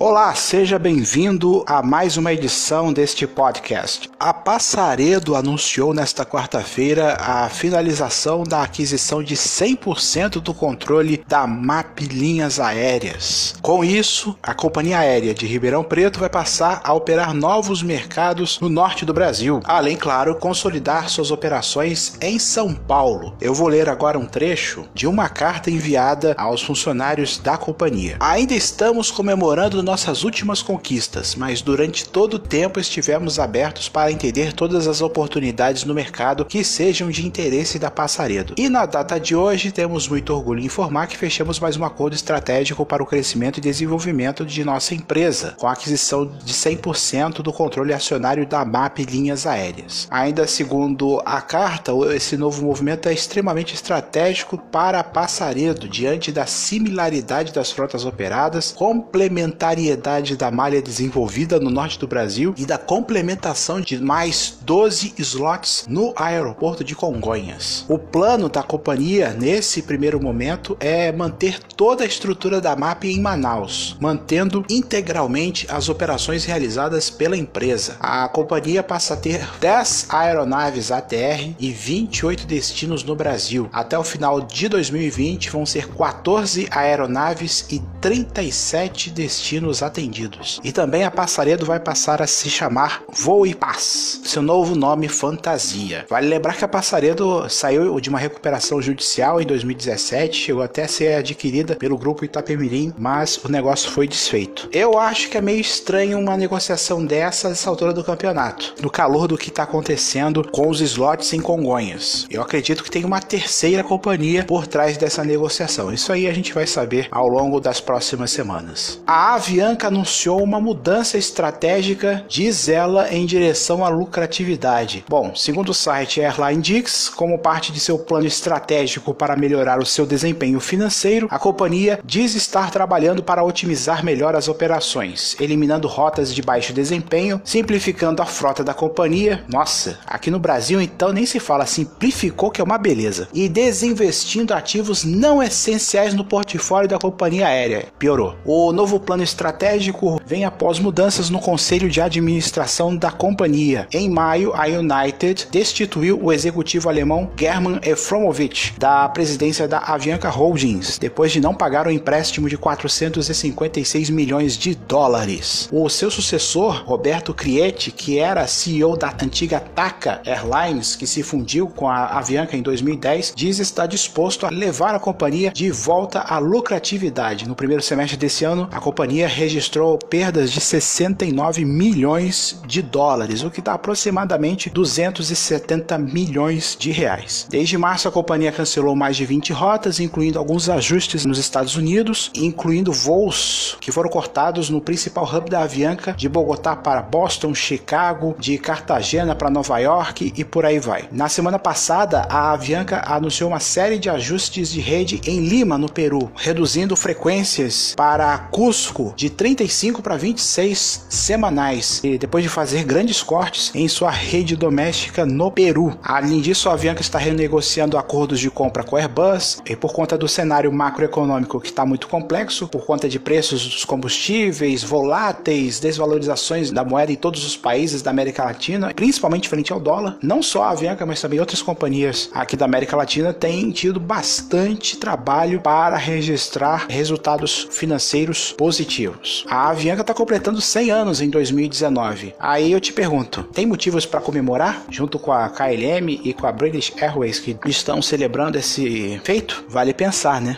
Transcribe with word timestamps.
Olá, 0.00 0.34
seja 0.34 0.78
bem-vindo 0.78 1.62
a 1.66 1.82
mais 1.82 2.16
uma 2.16 2.32
edição 2.32 2.94
deste 2.94 3.26
podcast. 3.26 4.10
A 4.18 4.32
Passaredo 4.32 5.36
anunciou 5.36 5.92
nesta 5.92 6.24
quarta-feira 6.24 7.14
a 7.20 7.46
finalização 7.50 8.42
da 8.42 8.62
aquisição 8.62 9.22
de 9.22 9.36
100% 9.36 10.40
do 10.40 10.54
controle 10.54 11.22
da 11.28 11.46
MAP 11.46 12.00
Linhas 12.10 12.58
Aéreas. 12.58 13.54
Com 13.60 13.84
isso, 13.84 14.36
a 14.42 14.54
companhia 14.54 14.98
aérea 14.98 15.34
de 15.34 15.46
Ribeirão 15.46 15.84
Preto 15.84 16.18
vai 16.18 16.30
passar 16.30 16.80
a 16.82 16.94
operar 16.94 17.34
novos 17.34 17.82
mercados 17.82 18.58
no 18.60 18.70
norte 18.70 19.04
do 19.04 19.12
Brasil, 19.12 19.60
além, 19.64 19.96
claro, 19.96 20.36
consolidar 20.36 21.10
suas 21.10 21.30
operações 21.30 22.16
em 22.20 22.38
São 22.38 22.74
Paulo. 22.74 23.36
Eu 23.40 23.52
vou 23.52 23.68
ler 23.68 23.90
agora 23.90 24.18
um 24.18 24.26
trecho 24.26 24.88
de 24.94 25.06
uma 25.06 25.28
carta 25.28 25.70
enviada 25.70 26.34
aos 26.38 26.62
funcionários 26.62 27.36
da 27.36 27.58
companhia. 27.58 28.16
Ainda 28.18 28.54
estamos 28.54 29.10
comemorando 29.10 29.81
nossas 29.82 30.24
últimas 30.24 30.62
conquistas, 30.62 31.34
mas 31.34 31.60
durante 31.60 32.08
todo 32.08 32.34
o 32.34 32.38
tempo 32.38 32.80
estivemos 32.80 33.38
abertos 33.38 33.88
para 33.88 34.12
entender 34.12 34.52
todas 34.52 34.86
as 34.86 35.00
oportunidades 35.00 35.84
no 35.84 35.94
mercado 35.94 36.44
que 36.44 36.64
sejam 36.64 37.10
de 37.10 37.26
interesse 37.26 37.78
da 37.78 37.90
Passaredo. 37.90 38.54
E 38.56 38.68
na 38.68 38.86
data 38.86 39.18
de 39.18 39.34
hoje, 39.34 39.72
temos 39.72 40.08
muito 40.08 40.34
orgulho 40.34 40.60
em 40.60 40.66
informar 40.66 41.06
que 41.06 41.16
fechamos 41.16 41.58
mais 41.58 41.76
um 41.76 41.84
acordo 41.84 42.14
estratégico 42.14 42.86
para 42.86 43.02
o 43.02 43.06
crescimento 43.06 43.58
e 43.58 43.60
desenvolvimento 43.60 44.44
de 44.46 44.64
nossa 44.64 44.94
empresa, 44.94 45.54
com 45.58 45.66
a 45.66 45.72
aquisição 45.72 46.26
de 46.26 46.52
100% 46.52 47.42
do 47.42 47.52
controle 47.52 47.92
acionário 47.92 48.46
da 48.46 48.64
MAP 48.64 49.00
Linhas 49.00 49.46
Aéreas. 49.46 50.06
Ainda 50.10 50.46
segundo 50.46 51.20
a 51.24 51.40
carta, 51.40 51.92
esse 52.14 52.36
novo 52.36 52.64
movimento 52.64 53.08
é 53.08 53.12
extremamente 53.12 53.74
estratégico 53.74 54.56
para 54.58 55.02
Passaredo, 55.02 55.88
diante 55.88 56.30
da 56.30 56.46
similaridade 56.46 57.52
das 57.52 57.70
frotas 57.70 58.04
operadas, 58.04 58.72
complementar 58.72 59.71
variedade 59.72 60.36
da 60.36 60.50
malha 60.50 60.82
desenvolvida 60.82 61.58
no 61.58 61.70
norte 61.70 61.98
do 61.98 62.06
Brasil 62.06 62.54
e 62.58 62.66
da 62.66 62.76
complementação 62.76 63.80
de 63.80 63.98
mais 63.98 64.58
12 64.60 65.14
slots 65.16 65.86
no 65.88 66.12
aeroporto 66.14 66.84
de 66.84 66.94
Congonhas. 66.94 67.86
O 67.88 67.98
plano 67.98 68.50
da 68.50 68.62
companhia 68.62 69.30
nesse 69.30 69.80
primeiro 69.80 70.22
momento 70.22 70.76
é 70.78 71.10
manter 71.10 71.58
toda 71.74 72.04
a 72.04 72.06
estrutura 72.06 72.60
da 72.60 72.76
MAP 72.76 73.04
em 73.04 73.18
Manaus, 73.18 73.96
mantendo 73.98 74.62
integralmente 74.68 75.66
as 75.70 75.88
operações 75.88 76.44
realizadas 76.44 77.08
pela 77.08 77.36
empresa. 77.36 77.96
A 77.98 78.28
companhia 78.28 78.82
passa 78.82 79.14
a 79.14 79.16
ter 79.16 79.48
10 79.58 80.08
aeronaves 80.10 80.92
ATR 80.92 81.54
e 81.58 81.70
28 81.70 82.46
destinos 82.46 83.02
no 83.02 83.16
Brasil. 83.16 83.70
Até 83.72 83.98
o 83.98 84.04
final 84.04 84.42
de 84.42 84.68
2020 84.68 85.48
vão 85.48 85.64
ser 85.64 85.88
14 85.88 86.68
aeronaves 86.70 87.64
e 87.70 87.80
37 88.02 89.08
destinos 89.08 89.61
destinos 89.62 89.82
atendidos. 89.82 90.60
E 90.64 90.72
também 90.72 91.04
a 91.04 91.10
Passaredo 91.10 91.64
vai 91.64 91.78
passar 91.78 92.20
a 92.20 92.26
se 92.26 92.50
chamar 92.50 93.02
Voo 93.08 93.46
e 93.46 93.54
Paz, 93.54 94.20
seu 94.24 94.42
novo 94.42 94.74
nome 94.74 95.08
fantasia. 95.08 96.04
Vale 96.08 96.28
lembrar 96.28 96.56
que 96.56 96.64
a 96.64 96.68
Passaredo 96.68 97.48
saiu 97.48 98.00
de 98.00 98.08
uma 98.08 98.18
recuperação 98.18 98.82
judicial 98.82 99.40
em 99.40 99.46
2017, 99.46 100.36
chegou 100.36 100.62
até 100.62 100.84
a 100.84 100.88
ser 100.88 101.14
adquirida 101.14 101.76
pelo 101.76 101.96
grupo 101.96 102.24
Itapemirim, 102.24 102.92
mas 102.98 103.38
o 103.44 103.48
negócio 103.48 103.90
foi 103.90 104.08
desfeito. 104.08 104.68
Eu 104.72 104.98
acho 104.98 105.28
que 105.28 105.38
é 105.38 105.40
meio 105.40 105.60
estranho 105.60 106.18
uma 106.18 106.36
negociação 106.36 107.04
dessa 107.04 107.48
nessa 107.48 107.70
altura 107.70 107.92
do 107.92 108.04
campeonato, 108.04 108.74
no 108.82 108.90
calor 108.90 109.28
do 109.28 109.38
que 109.38 109.48
está 109.48 109.62
acontecendo 109.62 110.48
com 110.50 110.68
os 110.68 110.80
slots 110.80 111.32
em 111.32 111.40
Congonhas. 111.40 112.26
Eu 112.30 112.42
acredito 112.42 112.82
que 112.82 112.90
tem 112.90 113.04
uma 113.04 113.20
terceira 113.20 113.84
companhia 113.84 114.44
por 114.44 114.66
trás 114.66 114.96
dessa 114.96 115.22
negociação. 115.24 115.92
Isso 115.92 116.12
aí 116.12 116.26
a 116.26 116.32
gente 116.32 116.52
vai 116.52 116.66
saber 116.66 117.08
ao 117.10 117.28
longo 117.28 117.60
das 117.60 117.80
próximas 117.80 118.30
semanas. 118.30 119.00
A 119.06 119.34
Ave 119.34 119.51
Avianca 119.52 119.88
anunciou 119.88 120.42
uma 120.42 120.58
mudança 120.58 121.18
estratégica, 121.18 122.24
diz 122.26 122.70
ela, 122.70 123.12
em 123.12 123.26
direção 123.26 123.84
à 123.84 123.90
lucratividade. 123.90 125.04
Bom, 125.06 125.34
segundo 125.36 125.68
o 125.68 125.74
site 125.74 126.22
Airline 126.22 126.62
Dix, 126.62 127.10
como 127.10 127.38
parte 127.38 127.70
de 127.70 127.78
seu 127.78 127.98
plano 127.98 128.26
estratégico 128.26 129.12
para 129.12 129.36
melhorar 129.36 129.78
o 129.78 129.84
seu 129.84 130.06
desempenho 130.06 130.58
financeiro, 130.58 131.28
a 131.30 131.38
companhia 131.38 132.00
diz 132.02 132.34
estar 132.34 132.70
trabalhando 132.70 133.22
para 133.22 133.44
otimizar 133.44 134.02
melhor 134.02 134.34
as 134.34 134.48
operações, 134.48 135.36
eliminando 135.38 135.86
rotas 135.86 136.34
de 136.34 136.40
baixo 136.40 136.72
desempenho, 136.72 137.38
simplificando 137.44 138.22
a 138.22 138.26
frota 138.26 138.64
da 138.64 138.72
companhia. 138.72 139.44
Nossa, 139.50 139.98
aqui 140.06 140.30
no 140.30 140.38
Brasil 140.38 140.80
então 140.80 141.12
nem 141.12 141.26
se 141.26 141.38
fala 141.38 141.66
simplificou 141.66 142.50
que 142.50 142.62
é 142.62 142.64
uma 142.64 142.78
beleza. 142.78 143.28
E 143.34 143.50
desinvestindo 143.50 144.54
ativos 144.54 145.04
não 145.04 145.42
essenciais 145.42 146.14
no 146.14 146.24
portfólio 146.24 146.88
da 146.88 146.98
companhia 146.98 147.48
aérea. 147.48 147.88
Piorou. 147.98 148.34
O 148.46 148.72
novo 148.72 148.98
plano 148.98 149.22
estratégico 149.22 149.41
estratégico 149.42 150.20
vem 150.24 150.44
após 150.44 150.78
mudanças 150.78 151.28
no 151.28 151.40
conselho 151.40 151.90
de 151.90 152.00
administração 152.00 152.96
da 152.96 153.10
companhia. 153.10 153.88
Em 153.92 154.08
maio, 154.08 154.52
a 154.54 154.66
United 154.66 155.48
destituiu 155.50 156.18
o 156.22 156.32
executivo 156.32 156.88
alemão 156.88 157.28
German 157.36 157.80
Efromovich 157.82 158.72
da 158.78 159.08
presidência 159.08 159.66
da 159.66 159.78
Avianca 159.78 160.28
Holdings, 160.28 160.96
depois 160.96 161.32
de 161.32 161.40
não 161.40 161.54
pagar 161.54 161.86
o 161.86 161.90
um 161.90 161.92
empréstimo 161.92 162.48
de 162.48 162.56
456 162.56 164.10
milhões 164.10 164.56
de 164.56 164.76
dólares. 164.76 165.68
O 165.72 165.88
seu 165.88 166.08
sucessor, 166.08 166.84
Roberto 166.86 167.34
Crietti, 167.34 167.90
que 167.90 168.20
era 168.20 168.46
CEO 168.46 168.96
da 168.96 169.12
antiga 169.20 169.58
TACA 169.58 170.22
Airlines, 170.24 170.94
que 170.94 171.06
se 171.06 171.22
fundiu 171.24 171.66
com 171.66 171.88
a 171.88 172.18
Avianca 172.18 172.56
em 172.56 172.62
2010, 172.62 173.32
diz 173.34 173.58
estar 173.58 173.86
disposto 173.86 174.46
a 174.46 174.50
levar 174.50 174.94
a 174.94 175.00
companhia 175.00 175.50
de 175.50 175.68
volta 175.72 176.20
à 176.20 176.38
lucratividade. 176.38 177.48
No 177.48 177.56
primeiro 177.56 177.82
semestre 177.82 178.16
desse 178.16 178.44
ano, 178.44 178.68
a 178.70 178.78
companhia 178.78 179.31
registrou 179.32 179.98
perdas 179.98 180.52
de 180.52 180.60
69 180.60 181.64
milhões 181.64 182.60
de 182.66 182.82
dólares, 182.82 183.42
o 183.42 183.50
que 183.50 183.60
dá 183.60 183.74
aproximadamente 183.74 184.70
270 184.70 185.98
milhões 185.98 186.76
de 186.78 186.90
reais. 186.90 187.46
Desde 187.50 187.76
março, 187.78 188.08
a 188.08 188.12
companhia 188.12 188.52
cancelou 188.52 188.94
mais 188.94 189.16
de 189.16 189.24
20 189.24 189.52
rotas, 189.52 189.98
incluindo 190.00 190.38
alguns 190.38 190.68
ajustes 190.68 191.24
nos 191.24 191.38
Estados 191.38 191.76
Unidos, 191.76 192.30
incluindo 192.34 192.92
voos 192.92 193.76
que 193.80 193.92
foram 193.92 194.10
cortados 194.10 194.68
no 194.70 194.80
principal 194.80 195.24
hub 195.24 195.50
da 195.50 195.62
Avianca, 195.62 196.12
de 196.12 196.28
Bogotá 196.28 196.76
para 196.76 197.02
Boston, 197.02 197.54
Chicago, 197.54 198.36
de 198.38 198.58
Cartagena 198.58 199.34
para 199.34 199.50
Nova 199.50 199.78
York 199.78 200.32
e 200.36 200.44
por 200.44 200.64
aí 200.64 200.78
vai. 200.78 201.08
Na 201.10 201.28
semana 201.28 201.58
passada, 201.58 202.26
a 202.28 202.52
Avianca 202.52 203.02
anunciou 203.06 203.50
uma 203.50 203.60
série 203.60 203.98
de 203.98 204.08
ajustes 204.08 204.70
de 204.70 204.80
rede 204.80 205.20
em 205.26 205.40
Lima, 205.40 205.78
no 205.78 205.90
Peru, 205.90 206.30
reduzindo 206.36 206.96
frequências 206.96 207.94
para 207.96 208.38
Cusco 208.38 209.14
de 209.22 209.30
35 209.30 210.02
para 210.02 210.16
26 210.16 211.06
semanais, 211.08 212.00
e 212.02 212.18
depois 212.18 212.42
de 212.42 212.50
fazer 212.50 212.82
grandes 212.82 213.22
cortes 213.22 213.70
em 213.72 213.86
sua 213.86 214.10
rede 214.10 214.56
doméstica 214.56 215.24
no 215.24 215.48
Peru. 215.48 215.96
Além 216.02 216.40
disso, 216.40 216.68
a 216.68 216.72
Avianca 216.72 217.02
está 217.02 217.20
renegociando 217.20 217.96
acordos 217.96 218.40
de 218.40 218.50
compra 218.50 218.82
com 218.82 218.96
a 218.96 218.98
Airbus 218.98 219.62
e 219.64 219.76
por 219.76 219.92
conta 219.92 220.18
do 220.18 220.26
cenário 220.26 220.72
macroeconômico 220.72 221.60
que 221.60 221.68
está 221.68 221.86
muito 221.86 222.08
complexo, 222.08 222.66
por 222.66 222.84
conta 222.84 223.08
de 223.08 223.20
preços 223.20 223.64
dos 223.64 223.84
combustíveis 223.84 224.82
voláteis, 224.82 225.78
desvalorizações 225.78 226.72
da 226.72 226.84
moeda 226.84 227.12
em 227.12 227.16
todos 227.16 227.46
os 227.46 227.56
países 227.56 228.02
da 228.02 228.10
América 228.10 228.42
Latina, 228.44 228.92
principalmente 228.92 229.48
frente 229.48 229.72
ao 229.72 229.78
dólar. 229.78 230.16
Não 230.20 230.42
só 230.42 230.64
a 230.64 230.70
Avianca, 230.70 231.06
mas 231.06 231.20
também 231.20 231.38
outras 231.38 231.62
companhias 231.62 232.28
aqui 232.34 232.56
da 232.56 232.64
América 232.64 232.96
Latina 232.96 233.32
têm 233.32 233.70
tido 233.70 234.00
bastante 234.00 234.96
trabalho 234.96 235.60
para 235.60 235.96
registrar 235.96 236.86
resultados 236.88 237.68
financeiros 237.70 238.50
positivos. 238.50 239.11
A 239.48 239.70
Avianca 239.70 240.02
está 240.02 240.14
completando 240.14 240.60
100 240.60 240.90
anos 240.90 241.20
em 241.20 241.30
2019. 241.30 242.34
Aí 242.38 242.72
eu 242.72 242.80
te 242.80 242.92
pergunto, 242.92 243.42
tem 243.42 243.66
motivos 243.66 244.06
para 244.06 244.20
comemorar 244.20 244.84
junto 244.88 245.18
com 245.18 245.32
a 245.32 245.48
KLM 245.48 246.20
e 246.24 246.32
com 246.32 246.46
a 246.46 246.52
British 246.52 246.92
Airways 247.00 247.38
que 247.38 247.56
estão 247.66 248.00
celebrando 248.02 248.58
esse 248.58 249.20
feito? 249.24 249.64
Vale 249.68 249.92
pensar, 249.92 250.40
né? 250.40 250.56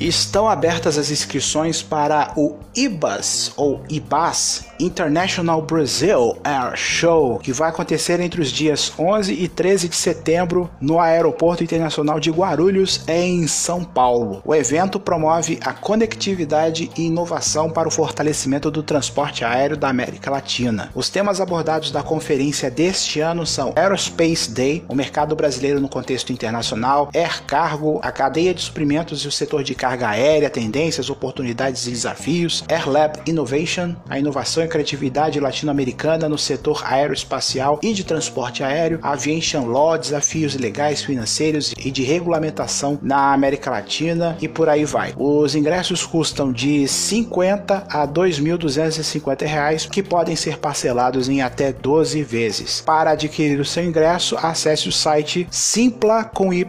Estão 0.00 0.48
abertas 0.48 0.96
as 0.96 1.10
inscrições 1.10 1.82
para 1.82 2.32
o 2.34 2.56
IBAS 2.80 3.52
ou 3.58 3.82
IBAS 3.90 4.70
International 4.80 5.60
Brazil 5.60 6.38
Air 6.42 6.74
Show, 6.74 7.38
que 7.38 7.52
vai 7.52 7.68
acontecer 7.68 8.18
entre 8.20 8.40
os 8.40 8.50
dias 8.50 8.90
11 8.98 9.34
e 9.34 9.46
13 9.46 9.88
de 9.88 9.96
setembro 9.96 10.70
no 10.80 10.98
Aeroporto 10.98 11.62
Internacional 11.62 12.18
de 12.18 12.30
Guarulhos, 12.30 13.02
em 13.06 13.46
São 13.46 13.84
Paulo. 13.84 14.40
O 14.46 14.54
evento 14.54 14.98
promove 14.98 15.58
a 15.62 15.74
conectividade 15.74 16.90
e 16.96 17.02
inovação 17.02 17.68
para 17.68 17.86
o 17.86 17.90
fortalecimento 17.90 18.70
do 18.70 18.82
transporte 18.82 19.44
aéreo 19.44 19.76
da 19.76 19.90
América 19.90 20.30
Latina. 20.30 20.90
Os 20.94 21.10
temas 21.10 21.38
abordados 21.38 21.90
da 21.90 22.02
conferência 22.02 22.70
deste 22.70 23.20
ano 23.20 23.44
são 23.44 23.74
Aerospace 23.76 24.50
Day, 24.50 24.82
o 24.88 24.94
mercado 24.94 25.36
brasileiro 25.36 25.80
no 25.80 25.88
contexto 25.88 26.32
internacional, 26.32 27.10
Air 27.14 27.42
Cargo, 27.42 28.00
a 28.02 28.10
cadeia 28.10 28.54
de 28.54 28.62
suprimentos 28.62 29.22
e 29.22 29.28
o 29.28 29.32
setor 29.32 29.62
de 29.62 29.74
carga 29.74 30.08
aérea, 30.08 30.48
tendências, 30.48 31.10
oportunidades 31.10 31.86
e 31.86 31.90
desafios, 31.90 32.64
AirLab 32.70 33.18
Innovation, 33.26 33.96
a 34.08 34.18
inovação 34.18 34.62
e 34.62 34.68
criatividade 34.68 35.40
latino-americana 35.40 36.28
no 36.28 36.38
setor 36.38 36.82
aeroespacial 36.84 37.80
e 37.82 37.92
de 37.92 38.04
transporte 38.04 38.62
aéreo, 38.62 39.00
Aviation 39.02 39.66
Law, 39.66 39.98
desafios 39.98 40.54
legais, 40.54 41.02
financeiros 41.02 41.74
e 41.76 41.90
de 41.90 42.04
regulamentação 42.04 42.98
na 43.02 43.32
América 43.32 43.70
Latina 43.70 44.36
e 44.40 44.46
por 44.46 44.68
aí 44.68 44.84
vai. 44.84 45.12
Os 45.16 45.56
ingressos 45.56 46.06
custam 46.06 46.52
de 46.52 46.86
50 46.86 47.88
a 47.90 48.06
2.250 48.06 49.46
reais, 49.46 49.86
que 49.86 50.02
podem 50.02 50.36
ser 50.36 50.58
parcelados 50.58 51.28
em 51.28 51.42
até 51.42 51.72
12 51.72 52.22
vezes. 52.22 52.80
Para 52.82 53.10
adquirir 53.10 53.58
o 53.58 53.64
seu 53.64 53.84
ingresso, 53.84 54.36
acesse 54.40 54.88
o 54.88 54.92
site 54.92 55.48
simpla 55.50 56.24
com 56.24 56.52
y 56.52 56.60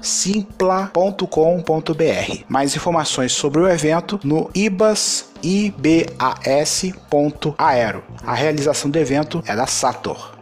simpla.com.br. 0.00 1.24
Mais 2.48 2.74
informações 2.74 3.32
sobre 3.32 3.60
o 3.60 3.68
evento 3.68 4.18
no 4.22 4.50
ibas 4.54 5.33
ibas.aero. 5.44 6.14
A 8.26 8.34
realização 8.34 8.90
do 8.90 8.98
evento 8.98 9.44
é 9.46 9.54
da 9.54 9.66
Sator. 9.66 10.34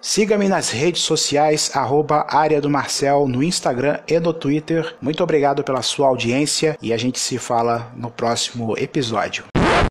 Siga-me 0.00 0.48
nas 0.48 0.70
redes 0.70 1.02
sociais, 1.02 1.70
arroba 1.72 2.26
área 2.28 2.60
do 2.60 2.70
Marcel, 2.70 3.28
no 3.28 3.44
Instagram 3.44 4.00
e 4.08 4.18
no 4.18 4.32
Twitter. 4.32 4.96
Muito 5.00 5.22
obrigado 5.22 5.62
pela 5.62 5.82
sua 5.82 6.08
audiência 6.08 6.76
e 6.82 6.92
a 6.92 6.96
gente 6.96 7.20
se 7.20 7.38
fala 7.38 7.92
no 7.94 8.10
próximo 8.10 8.76
episódio. 8.76 9.44